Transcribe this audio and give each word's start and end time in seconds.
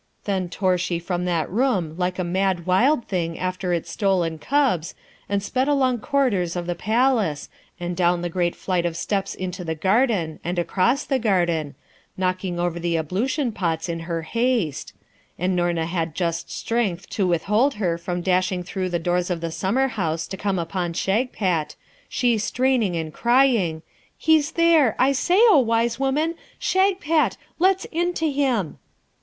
Then 0.23 0.49
tore 0.49 0.79
she 0.79 0.97
from 0.97 1.25
that 1.25 1.47
room 1.47 1.93
like 1.95 2.17
a 2.17 2.23
mad 2.23 2.65
wild 2.65 3.05
thing 3.05 3.37
after 3.37 3.71
its 3.71 3.91
stolen 3.91 4.39
cubs, 4.39 4.95
and 5.29 5.43
sped 5.43 5.67
along 5.67 5.99
corridors 5.99 6.55
of 6.55 6.65
the 6.65 6.73
palace, 6.73 7.49
and 7.79 7.95
down 7.95 8.23
the 8.23 8.27
great 8.29 8.55
flight 8.55 8.83
of 8.83 8.97
steps 8.97 9.35
into 9.35 9.63
the 9.63 9.75
garden 9.75 10.39
and 10.43 10.57
across 10.57 11.03
the 11.03 11.19
garden, 11.19 11.75
knocking 12.17 12.59
over 12.59 12.79
the 12.79 12.97
ablution 12.97 13.51
pots 13.51 13.87
in 13.87 13.99
her 14.09 14.23
haste; 14.23 14.93
and 15.37 15.55
Noorna 15.55 15.85
had 15.85 16.15
just 16.15 16.49
strength 16.49 17.07
to 17.11 17.27
withhold 17.27 17.75
her 17.75 17.95
from 17.99 18.21
dashing 18.23 18.63
through 18.63 18.89
the 18.89 18.97
doors 18.97 19.29
of 19.29 19.39
the 19.39 19.51
summer 19.51 19.87
house 19.89 20.25
to 20.29 20.35
come 20.35 20.57
upon 20.57 20.93
Shagpat, 20.93 21.75
she 22.09 22.39
straining 22.39 22.95
and 22.95 23.13
crying, 23.13 23.83
'He's 24.17 24.53
there, 24.53 24.95
I 24.97 25.11
say, 25.11 25.37
O 25.49 25.59
wise 25.59 25.99
woman! 25.99 26.33
Shagpat! 26.57 27.37
let's 27.59 27.85
into 27.91 28.25
him.' 28.25 28.79